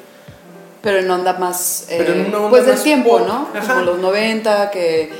[0.82, 3.48] Pero en onda más, eh, en onda pues del más tiempo, pop, ¿no?
[3.54, 3.74] ajá.
[3.74, 5.10] Como los 90, que,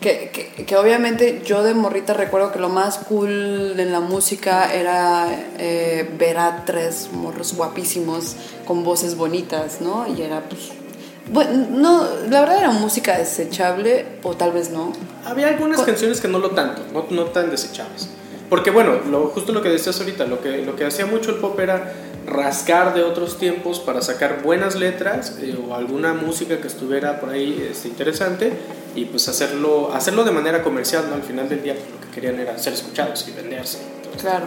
[0.00, 4.72] que, que, que obviamente yo de morrita recuerdo que lo más cool en la música
[4.74, 5.26] era
[5.58, 10.06] eh, ver a tres morros guapísimos con voces bonitas, ¿no?
[10.14, 10.70] Y era pues...
[11.30, 14.92] Bueno, no, la verdad era música desechable, o tal vez no.
[15.26, 18.08] Había algunas Con- canciones que no lo tanto, no, no tan desechables.
[18.48, 21.36] Porque bueno, lo, justo lo que decías ahorita, lo que, lo que hacía mucho el
[21.36, 21.92] pop era
[22.28, 27.30] rascar de otros tiempos para sacar buenas letras eh, o alguna música que estuviera por
[27.30, 28.52] ahí este, interesante
[28.94, 31.14] y pues hacerlo, hacerlo de manera comercial, ¿no?
[31.16, 33.78] Al final del día pues, lo que querían era ser escuchados y venderse.
[33.96, 34.46] Entonces, Claro.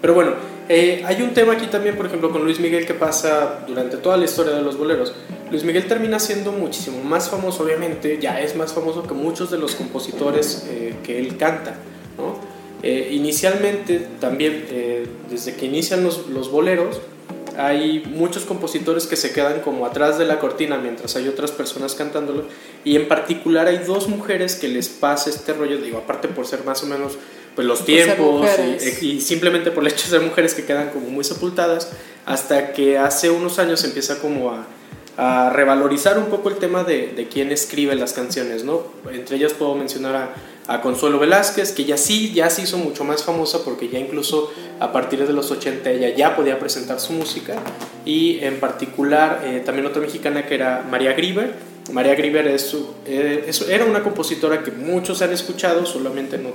[0.00, 0.32] pero bueno,
[0.68, 4.16] eh, hay un tema aquí también, por ejemplo, con Luis Miguel que pasa durante toda
[4.16, 5.14] la historia de los boleros.
[5.50, 9.58] Luis Miguel termina siendo muchísimo más famoso, obviamente, ya es más famoso que muchos de
[9.58, 11.74] los compositores eh, que él canta.
[12.88, 17.00] Eh, inicialmente, también, eh, desde que inician los, los boleros,
[17.58, 21.96] hay muchos compositores que se quedan como atrás de la cortina mientras hay otras personas
[21.96, 22.44] cantándolo
[22.84, 26.62] y en particular hay dos mujeres que les pasa este rollo, digo, aparte por ser
[26.62, 27.14] más o menos
[27.56, 28.48] pues los tiempos
[29.00, 31.90] y, y simplemente por el hecho de ser mujeres que quedan como muy sepultadas
[32.24, 34.66] hasta que hace unos años empieza como a,
[35.16, 38.82] a revalorizar un poco el tema de, de quién escribe las canciones, ¿no?
[39.10, 40.34] Entre ellas puedo mencionar a,
[40.68, 44.52] a Consuelo Velázquez, que ya sí, ya se hizo mucho más famosa porque ya incluso
[44.80, 47.54] a partir de los 80 ella ya podía presentar su música
[48.04, 51.54] y en particular eh, también otra mexicana que era María Grieber.
[51.92, 56.50] María Grieber es su- eh, es- era una compositora que muchos han escuchado, solamente no,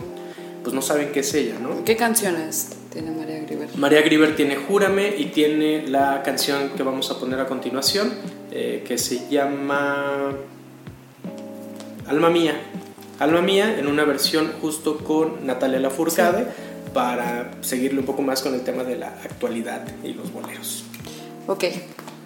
[0.62, 1.86] pues no saben qué es ella, ¿no?
[1.86, 3.69] ¿Qué canciones tiene María Griver?
[3.78, 8.12] María Grieber tiene Júrame y tiene la canción que vamos a poner a continuación,
[8.52, 10.34] eh, que se llama
[12.08, 12.60] Alma Mía.
[13.22, 16.48] Alma Mía en una versión justo con Natalia Lafourcade
[16.92, 20.84] para seguirle un poco más con el tema de la actualidad y los boleros.
[21.46, 21.66] Ok,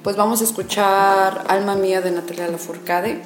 [0.03, 3.21] pues vamos a escuchar Alma Mía de Natalia Lafourcade,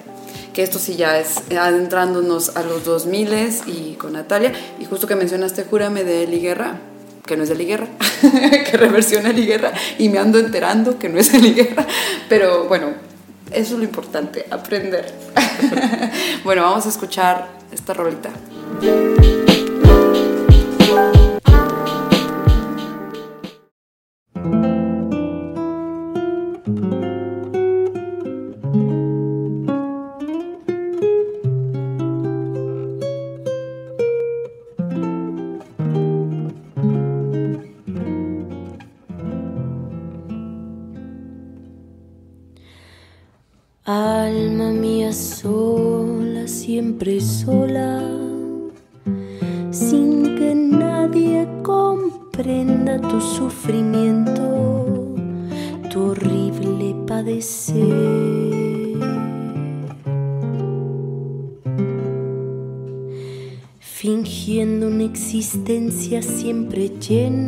[0.51, 3.29] que esto sí ya es adentrándonos a los 2000
[3.67, 6.79] y con Natalia, y justo que mencionaste Júrame de Eli Guerra,
[7.23, 7.88] que no es de Eli Guerra,
[8.71, 11.86] que reversiona Eli Guerra, y me ando enterando que no es de Eli Guerra,
[12.29, 12.88] pero bueno,
[13.51, 15.13] eso es lo importante, aprender.
[16.43, 18.29] bueno, vamos a escuchar esta rolita.
[66.21, 67.38] Siempre llena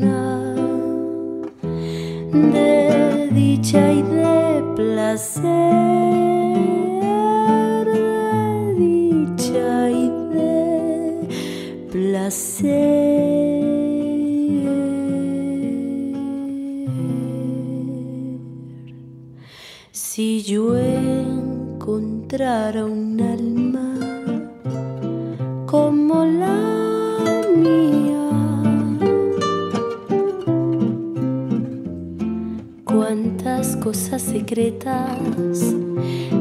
[33.92, 35.76] cosas secretas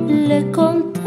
[0.08, 0.99] le contaría.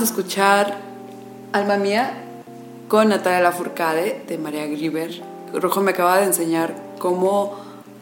[0.00, 0.78] Acabamos de escuchar
[1.52, 2.14] Alma Mía
[2.88, 5.10] con Natalia Lafourcade de María Griver.
[5.52, 7.58] Rojo me acaba de enseñar cómo,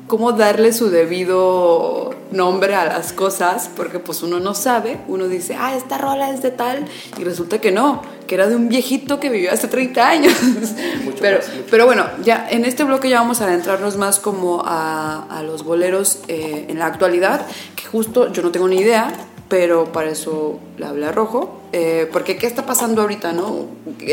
[0.06, 5.56] cómo darle su debido nombre a las cosas, porque pues uno no sabe, uno dice,
[5.58, 6.84] ah, esta rola es de tal,
[7.18, 10.34] y resulta que no, que era de un viejito que vivió hace 30 años.
[11.20, 15.42] pero, pero bueno, ya en este bloque ya vamos a adentrarnos más como a, a
[15.42, 17.44] los boleros eh, en la actualidad,
[17.74, 19.12] que justo yo no tengo ni idea,
[19.48, 23.66] pero para eso le hablé a Rojo, eh, porque ¿qué está pasando ahorita, no?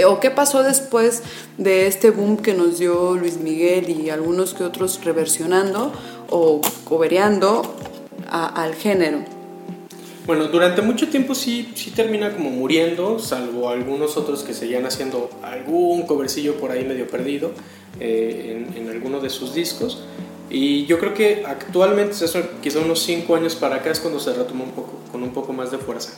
[0.08, 1.24] ¿O qué pasó después
[1.58, 5.92] de este boom que nos dio Luis Miguel y algunos que otros reversionando
[6.30, 7.76] o cobereando
[8.30, 9.20] al género?
[10.26, 15.30] Bueno, durante mucho tiempo sí, sí termina como muriendo, salvo algunos otros que seguían haciendo
[15.44, 17.52] algún covercillo por ahí medio perdido
[18.00, 20.04] eh, en, en alguno de sus discos.
[20.50, 24.34] Y yo creo que actualmente, eso, quizá unos 5 años para acá es cuando se
[24.34, 26.12] retoma un poco, con un poco más de fuerza.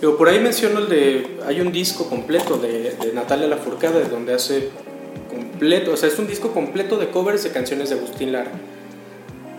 [0.00, 4.34] Pero por ahí menciono el de, hay un disco completo de, de Natalia Lafourcade donde
[4.34, 4.70] hace
[5.30, 8.50] completo, o sea, es un disco completo de covers de canciones de Agustín Lara.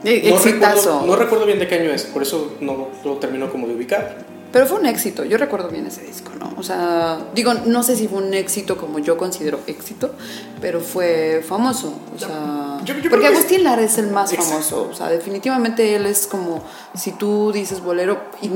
[0.03, 3.51] Eh, No recuerdo, no recuerdo bien de qué año es, por eso no lo termino
[3.51, 4.25] como de ubicar.
[4.51, 6.53] Pero fue un éxito, yo recuerdo bien ese disco, ¿no?
[6.57, 10.11] O sea, digo, no sé si fue un éxito como yo considero éxito,
[10.59, 11.93] pero fue famoso.
[12.15, 14.51] O sea, Yo- yo porque que- Agustín Lara es el más Exacto.
[14.51, 14.89] famoso.
[14.91, 16.61] O sea, definitivamente él es como,
[16.95, 18.49] si tú dices bolero y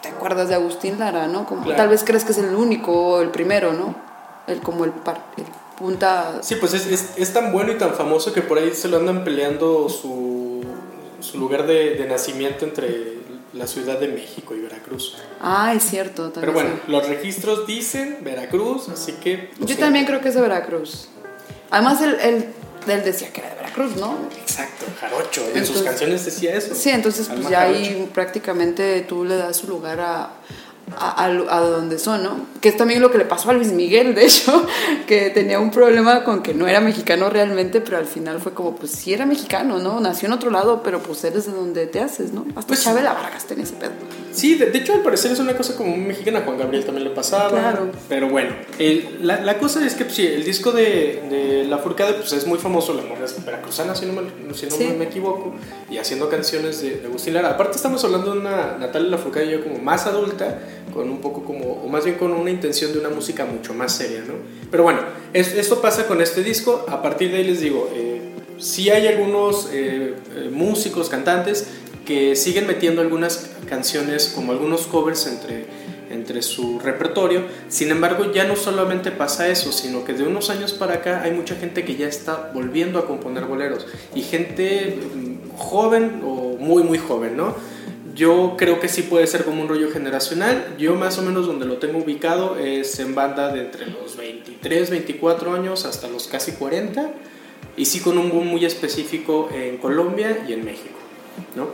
[0.00, 1.44] te acuerdas de Agustín Lara, ¿no?
[1.44, 1.76] Como, Claro.
[1.76, 3.94] Tal vez crees que es el único, el primero, ¿no?
[4.46, 5.44] El como el, par- el
[5.78, 6.38] punta...
[6.40, 8.96] Sí, pues es, es, es tan bueno y tan famoso que por ahí se lo
[8.96, 10.62] andan peleando su,
[11.20, 13.13] su lugar de, de nacimiento entre
[13.54, 15.16] la Ciudad de México y Veracruz.
[15.40, 16.32] Ah, es cierto.
[16.34, 16.90] Pero bueno, sí.
[16.90, 19.50] los registros dicen Veracruz, así que...
[19.60, 21.08] Yo también creo que es de Veracruz.
[21.70, 22.46] Además, él, él,
[22.86, 24.18] él decía que era de Veracruz, ¿no?
[24.40, 25.42] Exacto, jarocho.
[25.54, 26.74] en sus canciones decía eso.
[26.74, 27.78] Sí, entonces pues ya jarocho.
[27.78, 30.30] ahí prácticamente tú le das su lugar a,
[30.98, 32.36] a, a, a donde son, ¿no?
[32.60, 34.66] Que es también lo que le pasó a Luis Miguel, de hecho,
[35.06, 38.76] que tenía un problema con que no era mexicano realmente, pero al final fue como,
[38.76, 40.00] pues sí era mexicano, ¿no?
[40.00, 42.44] Nació en otro lado, pero pues eres de donde te haces, ¿no?
[42.56, 43.92] Hasta Pues- Chabela Vargas tenía ese pedo.
[44.34, 46.84] Sí, de, de hecho al parecer es una cosa como muy mexicana, a Juan Gabriel
[46.84, 47.50] también le pasaba.
[47.50, 47.90] Claro.
[48.08, 51.78] Pero bueno, el- la, la cosa es que pues, sí, el disco de, de La
[51.78, 54.92] Furcada pues, es muy famoso, la morra es veracruzana, si no, me, si no Sí.
[54.98, 55.54] me equivoco,
[55.90, 57.50] y haciendo canciones de, de Agustín Lara.
[57.50, 60.58] Aparte estamos hablando de una Natalia Lafourcade ya como más adulta,
[60.92, 63.94] con un poco como, o más bien con una intención de una música mucho más
[63.94, 64.34] seria, ¿no?
[64.70, 65.00] Pero bueno,
[65.32, 68.20] es- esto pasa con este disco, a partir de ahí les digo, eh,
[68.58, 71.66] sí hay algunos eh, eh, músicos, cantantes,
[72.04, 75.64] que siguen metiendo algunas canciones como algunos covers entre,
[76.10, 77.42] entre su repertorio.
[77.68, 81.32] Sin embargo, ya no solamente pasa eso, sino que de unos años para acá hay
[81.32, 83.86] mucha gente que ya está volviendo a componer boleros.
[84.14, 87.54] Y gente mm, joven o muy, muy joven, ¿no?
[88.14, 90.76] Yo creo que sí puede ser como un rollo generacional.
[90.78, 94.90] Yo más o menos donde lo tengo ubicado es en banda de entre los 23,
[94.90, 97.10] 24 años hasta los casi 40.
[97.76, 100.96] Y sí con un boom muy específico en Colombia y en México,
[101.56, 101.68] ¿no?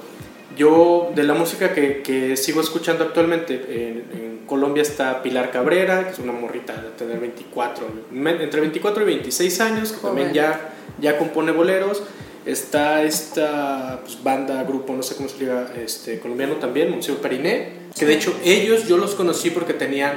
[0.56, 6.04] Yo, de la música que, que sigo escuchando actualmente, en, en Colombia está Pilar Cabrera,
[6.06, 10.32] que es una morrita de tener 24, me- entre 24 y 26 años, que también
[10.32, 12.02] ya, ya compone boleros.
[12.46, 17.72] Está esta pues, banda, grupo, no sé cómo se diga, este, colombiano también, Monsieur Periné,
[17.96, 20.14] que de hecho ellos yo los conocí porque tenían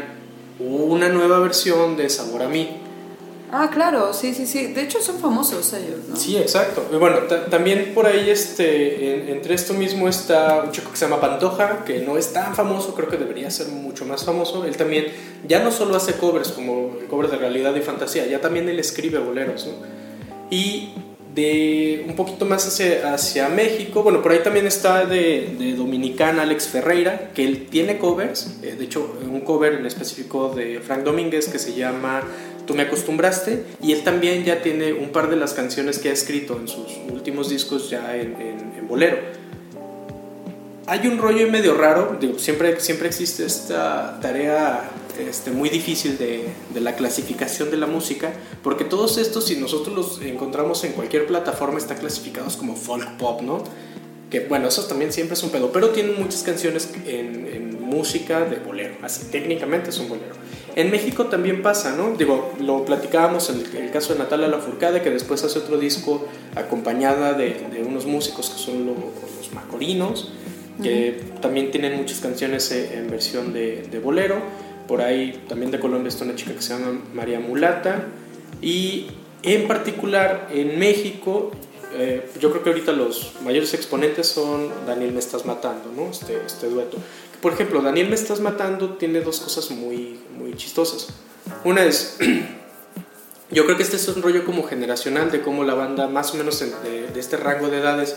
[0.59, 2.77] una nueva versión de Sabor a mí.
[3.55, 4.73] Ah, claro, sí, sí, sí.
[4.73, 6.15] De hecho son famosos ellos, ¿no?
[6.15, 6.85] Sí, exacto.
[6.99, 11.05] Bueno, ta- también por ahí este, en- entre esto mismo está un chico que se
[11.05, 14.65] llama Pantoja, que no es tan famoso, creo que debería ser mucho más famoso.
[14.65, 15.05] Él también
[15.47, 19.19] ya no solo hace covers como covers de realidad y fantasía, ya también él escribe
[19.19, 19.67] boleros.
[19.67, 19.73] ¿no?
[20.49, 20.89] Y
[21.35, 25.73] de un poquito más hacia, hacia México, bueno, por ahí también está de, de
[26.41, 31.03] Alex Ferreira, que él tiene covers, eh, de hecho un cover en específico de Frank
[31.03, 32.21] Domínguez que se llama
[32.65, 36.13] Tú me acostumbraste, y él también ya tiene un par de las canciones que ha
[36.13, 39.17] escrito en sus últimos discos ya en, bolero.
[40.85, 46.47] Hay un rollo medio raro, digo, siempre, siempre existe esta tarea este, muy difícil de,
[46.73, 51.25] de la clasificación de la música, porque todos estos, si nosotros los encontramos en cualquier
[51.25, 53.63] plataforma, están clasificados como folk pop, ¿no?
[54.29, 58.45] Que bueno, eso también siempre es un pedo, pero tienen muchas canciones en, en música
[58.45, 60.42] de bolero, así técnicamente es un bolero.
[60.75, 62.15] En México también pasa, ¿no?
[62.17, 66.25] Digo, lo platicábamos en el, el caso de Natalia Lafourcade, que después hace otro disco
[66.55, 68.95] acompañada de, de unos músicos que son lo-
[69.37, 70.31] los macorinos,
[70.81, 74.37] que también tienen muchas canciones en versión de, de bolero.
[74.87, 78.05] Por ahí también de Colombia está una chica que se llama María Mulata.
[78.61, 79.07] Y
[79.43, 81.51] en particular en México,
[81.95, 86.09] eh, yo creo que ahorita los mayores exponentes son Daniel Me Estás Matando, ¿no?
[86.09, 86.97] Este, este dueto.
[87.43, 91.07] Por ejemplo, Daniel Me Estás Matando tiene dos cosas muy, muy chistosas.
[91.65, 92.17] Una es,
[93.51, 96.37] yo creo que este es un rollo como generacional de cómo la banda, más o
[96.37, 96.71] menos en-
[97.13, 98.15] de, este rango de edades,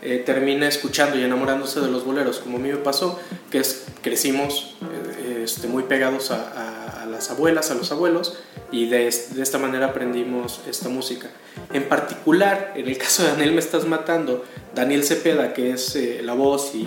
[0.00, 3.18] eh, termina escuchando y enamorándose de los boleros, como a mí me pasó,
[3.50, 4.76] que es crecimos
[5.24, 8.36] eh, este, muy pegados a, las abuelas, a los abuelos,
[8.70, 11.28] y de, es- de esta manera aprendimos esta música.
[11.72, 16.20] En particular, en el caso de Daniel Me Estás Matando, Daniel Cepeda, que es eh,
[16.22, 16.86] la voz y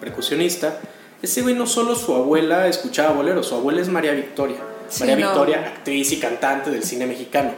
[0.00, 0.80] percusionista,
[1.22, 4.56] ese güey no solo su abuela escuchaba boleros, su abuela es María Victoria.
[4.88, 5.26] Sí, María no.
[5.28, 7.52] Victoria, actriz y cantante del cine mexicano.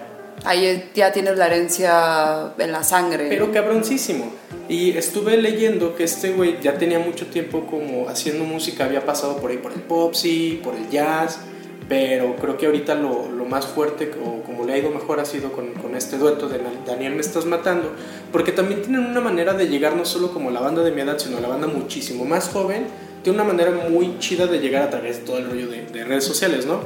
[0.44, 3.28] Ahí ya tienes la herencia en la sangre.
[3.28, 4.32] Pero cabroncísimo.
[4.68, 9.36] Y estuve leyendo que este güey ya tenía mucho tiempo como haciendo música, había pasado
[9.36, 11.38] por ahí por el pop, sí, por el jazz,
[11.88, 15.24] pero creo que ahorita lo, lo más fuerte o como le ha ido mejor ha
[15.24, 17.92] sido con, con este dueto de Daniel Me Estás Matando,
[18.32, 21.18] porque también tienen una manera de llegar no solo como la banda de mi edad,
[21.18, 22.86] sino la banda muchísimo más joven,
[23.22, 26.04] tiene una manera muy chida de llegar a través de todo el rollo de, de
[26.04, 26.80] redes sociales, ¿no?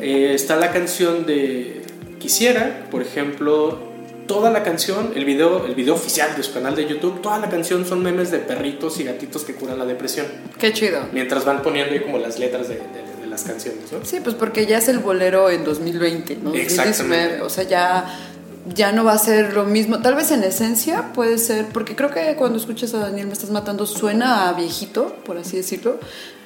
[0.00, 1.82] Eh, está la canción de
[2.18, 3.78] quisiera, por ejemplo,
[4.26, 7.48] toda la canción, el video, el video oficial de su canal de YouTube, toda la
[7.48, 10.26] canción son memes de perritos y gatitos que curan la depresión.
[10.58, 11.00] Qué chido.
[11.12, 14.04] Mientras van poniendo ahí como las letras de, de- de las canciones, ¿no?
[14.04, 16.54] Sí, pues porque ya es el bolero en 2020, ¿no?
[16.54, 17.38] Exactamente.
[17.38, 18.31] 2019, O sea, ya,
[18.66, 20.00] ya no va a ser lo mismo.
[20.00, 23.50] Tal vez en esencia puede ser, porque creo que cuando escuchas a Daniel Me Estás
[23.50, 25.98] Matando suena a viejito, por así decirlo.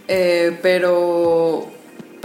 [0.08, 1.66] Eh, pero,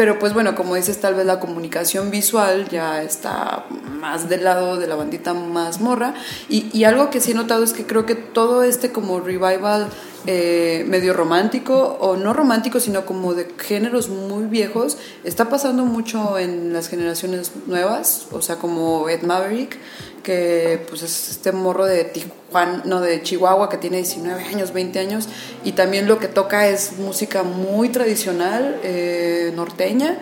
[0.01, 3.67] pero pues bueno, como dices, tal vez la comunicación visual ya está
[3.99, 6.15] más del lado de la bandita más morra.
[6.49, 9.89] Y, algo que sí he notado es que creo que todo este como revival
[10.25, 16.39] eh, medio romántico, o no romántico, sino como de géneros muy viejos, está pasando mucho
[16.39, 19.77] en las generaciones nuevas, o sea, como Ed Maverick,
[20.23, 24.99] que pues es este morro de Tijuana, no, de Chihuahua, que tiene 19 años, 20
[24.99, 25.27] años,
[25.63, 30.17] y también lo que toca es música muy tradicional, eh, norteña,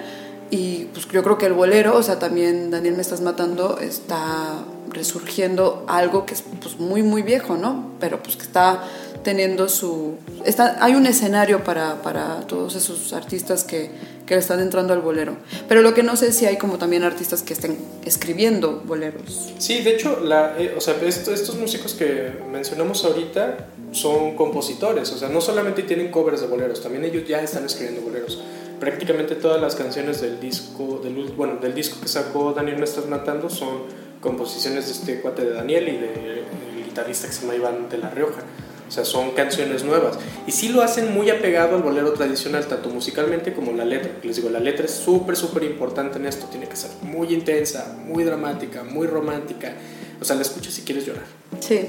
[0.51, 4.63] y pues yo creo que el bolero, o sea, también Daniel Me Estás Matando, está
[4.89, 7.91] resurgiendo algo que es pues muy, muy viejo, ¿no?
[7.99, 8.83] Pero pues que está
[9.23, 10.15] teniendo su...
[10.45, 13.91] Está, hay un escenario para, para todos esos artistas que,
[14.29, 15.35] que le están entrando al bolero.
[15.67, 19.49] Pero lo que no sé es si hay como también artistas que estén escribiendo boleros.
[19.57, 25.11] Sí, de hecho, la, eh, o sea, esto- estos músicos que mencionamos ahorita son compositores,
[25.13, 28.39] o sea, no solamente tienen covers de boleros, también ellos ya están escribiendo boleros.
[28.79, 33.07] Prácticamente todas las canciones del disco, del, bueno, del disco que sacó Daniel Me Estás
[33.07, 33.79] Matando son
[34.21, 38.11] composiciones de este cuate de Daniel y del guitarrista que se llama Iván de la
[38.11, 38.41] Rioja.
[38.89, 40.17] O sea, son canciones nuevas.
[40.47, 44.09] Y sí lo hacen muy apegado al bolero tradicional, tanto musicalmente como la letra.
[44.23, 46.47] Les digo, la letra es súper, súper importante en esto.
[46.47, 49.73] Tiene que ser muy intensa, muy dramática, muy romántica.
[50.19, 51.23] O sea, la escuchas si quieres llorar.
[51.59, 51.81] Sí,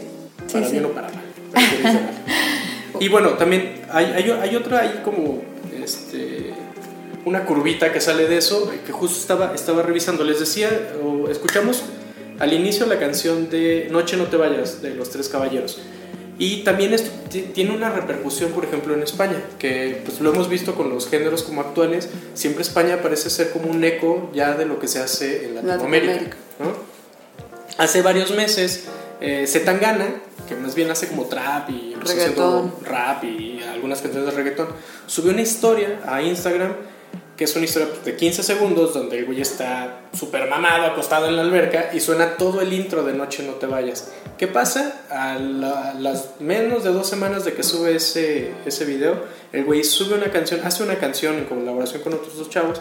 [0.46, 0.72] sí, Para sí.
[0.72, 1.24] bien o para mal.
[3.00, 5.42] y bueno, también hay, hay, hay otra ahí como
[5.82, 6.52] este,
[7.24, 10.22] una curvita que sale de eso, que justo estaba, estaba revisando.
[10.22, 10.68] Les decía,
[11.02, 11.82] o escuchamos
[12.38, 15.78] al inicio la canción de Noche no te vayas, de Los Tres Caballeros.
[16.40, 20.48] Y también esto ti- tiene una repercusión, por ejemplo, en España, que pues lo hemos
[20.48, 24.64] visto con los géneros como actuales, siempre España parece ser como un eco ya de
[24.64, 26.12] lo que se hace en Latinoamérica.
[26.14, 26.36] Latinoamérica.
[26.60, 26.72] ¿no?
[27.76, 28.84] Hace varios meses,
[29.20, 30.06] eh, Zetangana,
[30.48, 32.72] que más bien hace como trap y Reggaetón.
[32.84, 34.68] rap y algunas canciones de reggaetón,
[35.06, 36.72] subió una historia a Instagram
[37.40, 41.26] que es una historia pues, de 15 segundos donde el güey está súper mamado, acostado
[41.26, 44.10] en la alberca y suena todo el intro de Noche no te vayas.
[44.36, 45.06] ¿Qué pasa?
[45.08, 49.24] A la- las menos de dos semanas de que sube ese, ese video,
[49.54, 52.78] el güey sube una canción, hace una canción en colaboración con otros dos chavos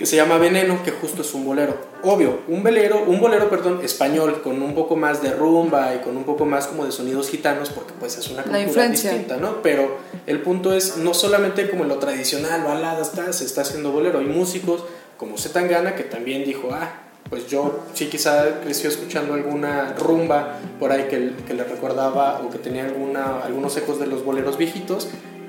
[0.00, 1.76] que se llama Veneno, que justo es un bolero.
[2.02, 6.16] Obvio, un bolero, un bolero, perdón, español, con un poco más de rumba y con
[6.16, 9.10] un poco más como de sonidos gitanos, porque pues es una cultura influencia.
[9.10, 9.60] distinta, ¿no?
[9.60, 13.92] Pero el punto es, no solamente como en lo tradicional, balada, está, se está haciendo
[13.92, 14.20] bolero.
[14.20, 14.84] Hay músicos
[15.18, 16.92] como Zetangana que también dijo, ah,
[17.28, 22.48] pues yo sí quizá creció escuchando alguna rumba por ahí que, que le recordaba o
[22.48, 25.08] que tenía alguna, algunos ecos de los boleros viejitos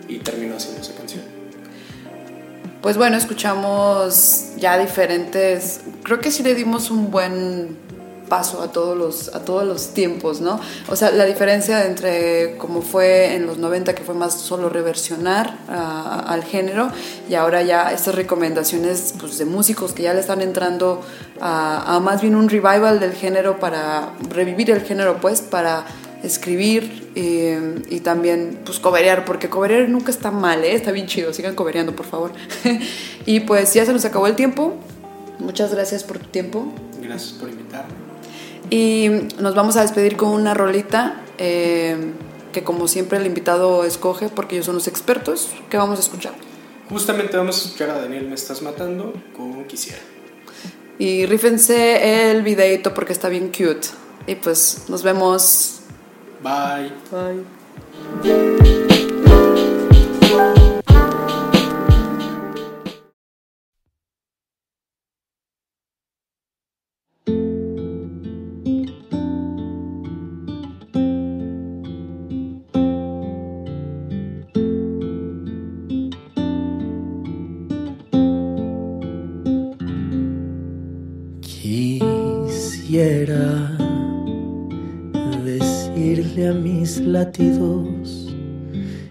[0.10, 1.41] y terminó haciendo esa canción.
[2.82, 5.82] Pues bueno, escuchamos ya diferentes.
[6.02, 7.78] Creo que sí le dimos un buen
[8.28, 10.60] paso a todos los a todos los tiempos, ¿no?
[10.88, 15.58] O sea, la diferencia entre como fue en los 90 que fue más solo reversionar
[15.68, 16.90] al género
[17.30, 21.04] y ahora ya estas recomendaciones pues de músicos que ya le están entrando
[21.40, 25.86] a más bien un revival del género para revivir el género pues para
[26.24, 30.74] escribir eh, y también pues coberear, porque coberear nunca está mal, ¿eh?
[30.74, 32.32] está bien chido, sigan cobereando por favor.
[33.26, 34.76] y pues ya se nos acabó el tiempo,
[35.40, 37.94] muchas gracias por tu tiempo Gracias por invitarme.
[38.70, 39.10] y
[39.40, 41.98] nos vamos a despedir con una rolita eh,
[42.54, 46.34] que como siempre el invitado escoge porque ellos son los expertos, que vamos a escuchar.
[46.90, 50.00] Justamente vamos a escuchar a Daniel Me Estás Matando con Quisiera.
[51.00, 53.88] Y rífense el videito porque está bien cute.
[54.28, 55.81] Y pues nos vemos.
[56.42, 56.92] Bye.
[57.12, 57.46] Bye.
[87.02, 88.34] Latidos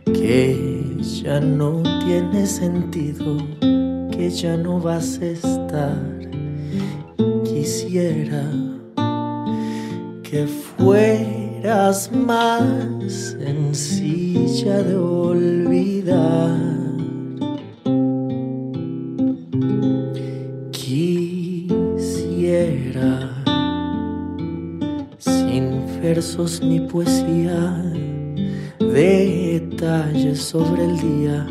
[0.04, 3.36] que ya no tiene sentido,
[4.10, 6.20] que ya no vas a estar.
[7.44, 8.44] Quisiera
[10.22, 16.69] que fueras más sencilla de olvidar.
[26.20, 27.82] Versos ni poesía,
[28.78, 31.46] detalles sobre el día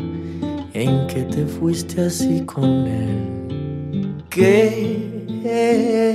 [0.74, 4.14] en que te fuiste así con él.
[4.28, 6.14] Qué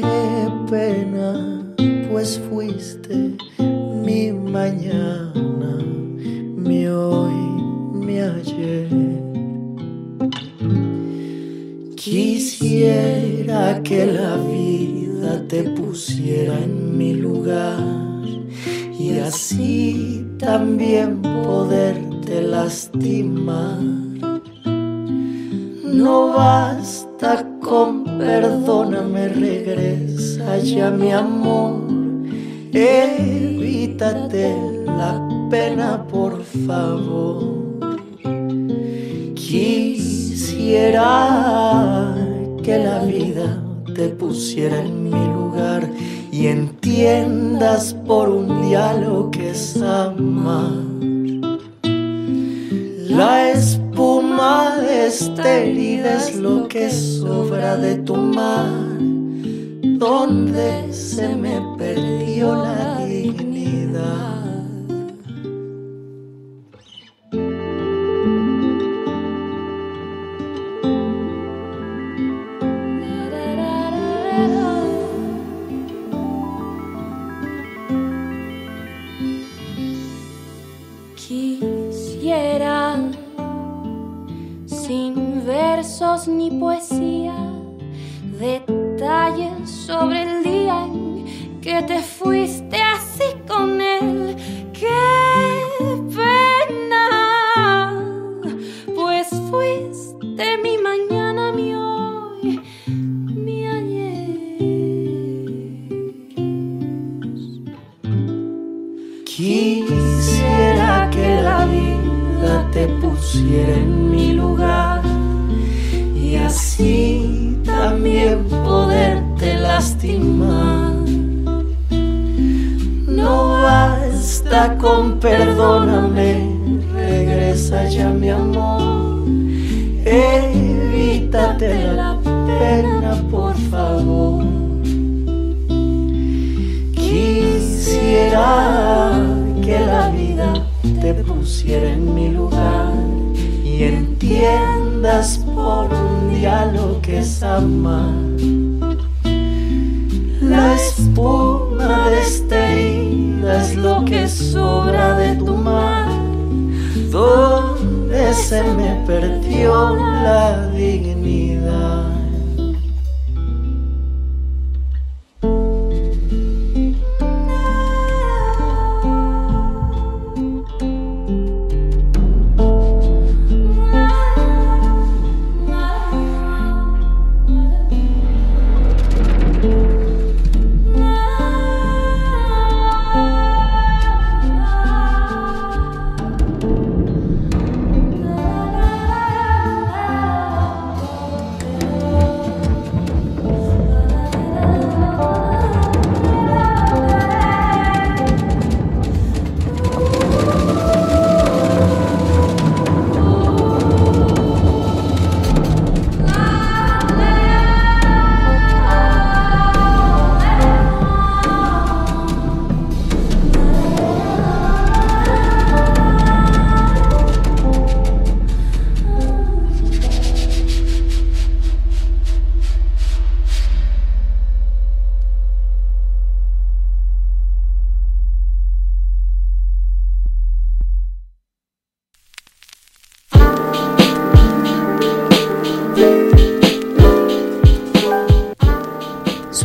[0.70, 1.66] pena,
[2.10, 3.36] pues fuiste
[4.06, 5.78] mi mañana,
[6.56, 7.36] mi hoy,
[8.06, 8.88] mi ayer.
[11.97, 18.05] Quisiera que la vida te pusiera en mi lugar
[19.16, 23.80] y así también poderte lastimar.
[25.84, 31.84] No basta con perdóname, regresa ya mi amor.
[32.74, 34.53] Evítate
[34.86, 37.80] la pena, por favor.
[39.36, 41.05] Quisiera
[42.63, 43.63] que la vida
[43.95, 45.89] te pusiera en mi lugar
[46.32, 46.47] y
[46.96, 48.72] entiendas por un
[49.02, 50.72] lo que es amar.
[53.10, 58.70] La espuma de esta herida es lo que sobra de tu mar,
[60.00, 64.34] donde se me perdió la dignidad.
[86.16, 87.36] Ni poesía,
[88.39, 92.34] detalles sobre el día en que te fuiste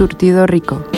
[0.01, 0.89] Surtido rico.